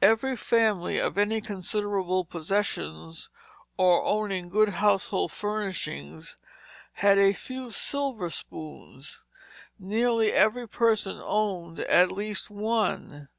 Every 0.00 0.36
family 0.36 0.98
of 0.98 1.18
any 1.18 1.40
considerable 1.40 2.24
possessions 2.24 3.28
or 3.76 4.04
owning 4.04 4.50
good 4.50 4.68
household 4.68 5.32
furnishings 5.32 6.36
had 6.92 7.18
a 7.18 7.32
few 7.32 7.72
silver 7.72 8.30
spoons; 8.30 9.24
nearly 9.76 10.30
every 10.32 10.68
person 10.68 11.20
owned 11.20 11.80
at 11.80 12.12
least 12.12 12.50
one. 12.52 13.30